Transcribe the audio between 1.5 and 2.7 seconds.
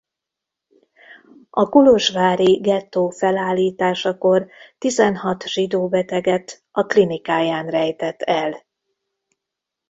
kolozsvári